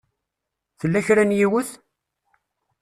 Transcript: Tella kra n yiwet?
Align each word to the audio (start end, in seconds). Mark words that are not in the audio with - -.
Tella 0.79 1.01
kra 1.05 1.23
n 1.25 1.35
yiwet? 1.37 1.69